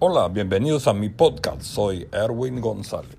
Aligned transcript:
Hola, 0.00 0.28
bienvenidos 0.28 0.86
a 0.86 0.92
mi 0.92 1.08
podcast. 1.08 1.60
Soy 1.62 2.06
Erwin 2.12 2.60
González. 2.60 3.18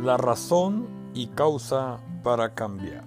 La 0.00 0.16
razón 0.16 0.86
y 1.14 1.26
causa 1.26 1.98
para 2.22 2.54
cambiar. 2.54 3.04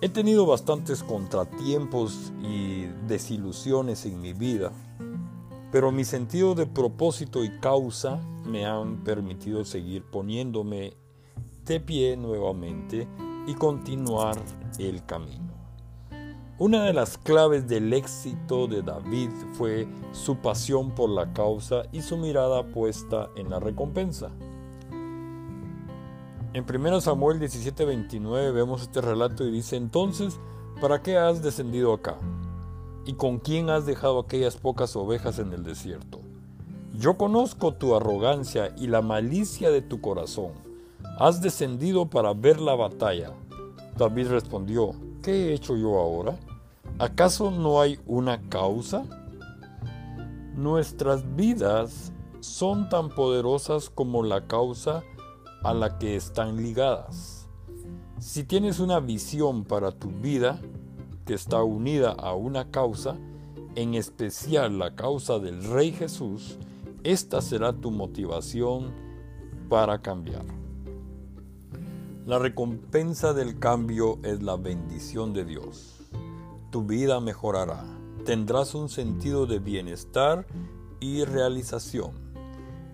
He 0.00 0.08
tenido 0.08 0.46
bastantes 0.46 1.02
contratiempos 1.02 2.32
y 2.42 2.86
desilusiones 3.06 4.06
en 4.06 4.22
mi 4.22 4.32
vida, 4.32 4.72
pero 5.70 5.92
mi 5.92 6.04
sentido 6.04 6.54
de 6.54 6.66
propósito 6.66 7.44
y 7.44 7.58
causa 7.60 8.20
me 8.44 8.64
han 8.64 9.04
permitido 9.04 9.64
seguir 9.64 10.04
poniéndome 10.04 10.94
de 11.64 11.80
pie 11.80 12.16
nuevamente 12.16 13.06
y 13.46 13.54
continuar 13.54 14.36
el 14.78 15.04
camino. 15.04 15.58
Una 16.58 16.84
de 16.84 16.92
las 16.92 17.18
claves 17.18 17.68
del 17.68 17.92
éxito 17.92 18.66
de 18.66 18.82
David 18.82 19.30
fue 19.52 19.86
su 20.10 20.38
pasión 20.38 20.92
por 20.92 21.08
la 21.08 21.32
causa 21.32 21.84
y 21.92 22.02
su 22.02 22.16
mirada 22.16 22.64
puesta 22.64 23.28
en 23.36 23.48
la 23.48 23.60
recompensa. 23.60 24.30
En 26.54 26.64
1 26.64 27.00
Samuel 27.00 27.38
17:29 27.38 28.52
vemos 28.52 28.82
este 28.82 29.00
relato 29.00 29.46
y 29.46 29.52
dice, 29.52 29.76
entonces, 29.76 30.40
¿para 30.80 31.00
qué 31.00 31.16
has 31.16 31.42
descendido 31.42 31.92
acá? 31.92 32.18
¿Y 33.08 33.14
con 33.14 33.38
quién 33.38 33.70
has 33.70 33.86
dejado 33.86 34.18
aquellas 34.18 34.58
pocas 34.58 34.94
ovejas 34.94 35.38
en 35.38 35.54
el 35.54 35.64
desierto? 35.64 36.20
Yo 36.92 37.16
conozco 37.16 37.72
tu 37.72 37.94
arrogancia 37.94 38.74
y 38.76 38.86
la 38.86 39.00
malicia 39.00 39.70
de 39.70 39.80
tu 39.80 40.02
corazón. 40.02 40.52
Has 41.18 41.40
descendido 41.40 42.10
para 42.10 42.34
ver 42.34 42.60
la 42.60 42.74
batalla. 42.74 43.32
David 43.96 44.28
respondió, 44.28 44.90
¿qué 45.22 45.32
he 45.32 45.54
hecho 45.54 45.74
yo 45.74 45.98
ahora? 45.98 46.38
¿Acaso 46.98 47.50
no 47.50 47.80
hay 47.80 47.98
una 48.04 48.42
causa? 48.50 49.04
Nuestras 50.54 51.34
vidas 51.34 52.12
son 52.40 52.90
tan 52.90 53.08
poderosas 53.08 53.88
como 53.88 54.22
la 54.22 54.46
causa 54.46 55.02
a 55.62 55.72
la 55.72 55.96
que 55.96 56.14
están 56.14 56.58
ligadas. 56.58 57.48
Si 58.18 58.44
tienes 58.44 58.80
una 58.80 59.00
visión 59.00 59.64
para 59.64 59.92
tu 59.92 60.10
vida 60.10 60.60
que 61.28 61.34
está 61.34 61.62
unida 61.62 62.12
a 62.12 62.32
una 62.32 62.70
causa, 62.70 63.18
en 63.74 63.92
especial 63.92 64.78
la 64.78 64.96
causa 64.96 65.38
del 65.38 65.62
Rey 65.62 65.92
Jesús, 65.92 66.56
esta 67.04 67.42
será 67.42 67.74
tu 67.74 67.90
motivación 67.90 68.94
para 69.68 70.00
cambiar. 70.00 70.46
La 72.24 72.38
recompensa 72.38 73.34
del 73.34 73.58
cambio 73.58 74.18
es 74.22 74.42
la 74.42 74.56
bendición 74.56 75.34
de 75.34 75.44
Dios. 75.44 75.98
Tu 76.70 76.84
vida 76.84 77.20
mejorará. 77.20 77.84
Tendrás 78.24 78.74
un 78.74 78.88
sentido 78.88 79.44
de 79.44 79.58
bienestar 79.58 80.46
y 80.98 81.24
realización. 81.24 82.12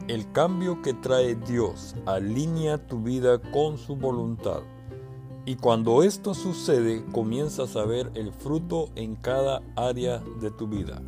El 0.08 0.32
cambio 0.32 0.82
que 0.82 0.92
trae 0.92 1.36
Dios 1.36 1.94
alinea 2.04 2.84
tu 2.84 3.00
vida 3.00 3.40
con 3.52 3.78
su 3.78 3.94
voluntad. 3.94 4.62
Y 5.46 5.56
cuando 5.56 6.02
esto 6.02 6.32
sucede, 6.32 7.04
comienzas 7.12 7.76
a 7.76 7.84
ver 7.84 8.10
el 8.14 8.32
fruto 8.32 8.88
en 8.94 9.14
cada 9.14 9.62
área 9.76 10.22
de 10.40 10.50
tu 10.50 10.66
vida. 10.66 11.02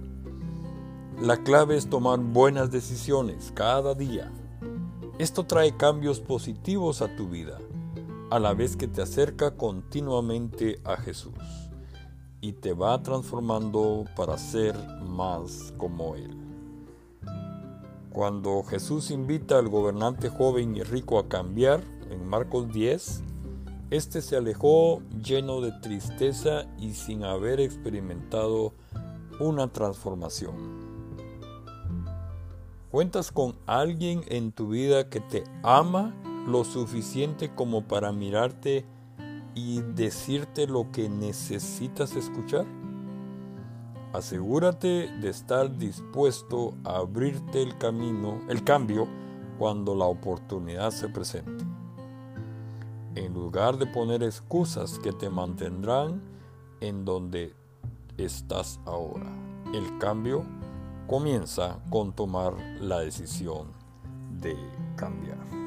La 1.21 1.39
clave 1.39 1.77
es 1.77 1.89
tomar 1.89 2.19
buenas 2.19 2.71
decisiones 2.71 3.51
cada 3.55 3.95
día. 3.95 4.31
Esto 5.19 5.45
trae 5.45 5.75
cambios 5.75 6.21
positivos 6.21 7.01
a 7.01 7.17
tu 7.17 7.29
vida, 7.29 7.59
a 8.29 8.39
la 8.39 8.53
vez 8.53 8.77
que 8.77 8.87
te 8.87 9.01
acerca 9.01 9.53
continuamente 9.57 10.81
a 10.85 10.97
Jesús 10.97 11.33
y 12.43 12.53
te 12.53 12.75
va 12.75 13.03
transformando 13.03 14.05
para 14.15 14.37
ser 14.37 14.77
más 15.03 15.73
como 15.79 16.15
Él. 16.17 16.37
Cuando 18.13 18.63
Jesús 18.63 19.11
invita 19.11 19.59
al 19.59 19.69
gobernante 19.69 20.29
joven 20.29 20.77
y 20.77 20.83
rico 20.83 21.19
a 21.19 21.29
cambiar, 21.29 21.83
en 22.11 22.29
Marcos 22.29 22.73
10, 22.73 23.23
este 23.91 24.21
se 24.21 24.37
alejó 24.37 25.01
lleno 25.23 25.61
de 25.61 25.73
tristeza 25.73 26.67
y 26.79 26.95
sin 26.95 27.23
haber 27.23 27.61
experimentado 27.61 28.73
una 29.39 29.73
transformación. 29.73 30.87
¿Cuentas 32.91 33.31
con 33.31 33.57
alguien 33.67 34.23
en 34.29 34.53
tu 34.53 34.69
vida 34.69 35.09
que 35.09 35.21
te 35.21 35.45
ama 35.63 36.15
lo 36.47 36.65
suficiente 36.65 37.55
como 37.55 37.87
para 37.87 38.11
mirarte 38.11 38.85
y 39.55 39.83
decirte 39.83 40.67
lo 40.67 40.91
que 40.91 41.09
necesitas 41.09 42.17
escuchar? 42.17 42.65
Asegúrate 44.13 45.13
de 45.21 45.29
estar 45.29 45.77
dispuesto 45.77 46.75
a 46.85 46.97
abrirte 46.97 47.63
el 47.63 47.77
camino, 47.77 48.41
el 48.49 48.65
cambio, 48.65 49.07
cuando 49.59 49.95
la 49.95 50.07
oportunidad 50.07 50.91
se 50.91 51.09
presente. 51.09 51.76
En 53.17 53.33
lugar 53.33 53.79
de 53.79 53.87
poner 53.87 54.23
excusas 54.23 54.99
que 54.99 55.11
te 55.13 55.31
mantendrán 55.31 56.21
en 56.81 57.05
donde 57.05 57.55
estás 58.19 58.79
ahora. 58.85 59.33
El 59.73 59.99
cambio 59.99 60.45
comienza 61.07 61.79
con 61.91 62.13
tomar 62.13 62.55
la 62.81 63.01
decisión 63.01 63.73
de 64.41 64.55
cambiar. 64.97 65.66